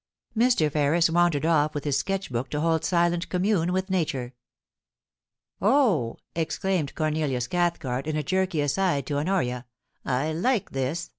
Mr. 0.35 0.71
Ferris 0.71 1.11
wandered 1.11 1.45
off 1.45 1.75
with 1.75 1.83
his 1.83 1.95
sketch 1.99 2.31
book 2.31 2.49
to 2.49 2.59
hold 2.59 2.83
silent 2.83 3.29
commune 3.29 3.71
with 3.71 3.91
nature. 3.91 4.33
* 5.01 5.17
Oh 5.61 6.17
'/ 6.25 6.35
exclaimed 6.35 6.95
Cornelius 6.95 7.45
Cathcart, 7.45 8.07
in 8.07 8.15
a 8.15 8.23
jerky 8.23 8.61
aside 8.61 9.05
to 9.05 9.17
Honoria, 9.19 9.67
* 9.93 10.03
I 10.03 10.33
like 10.33 10.71
this. 10.71 11.09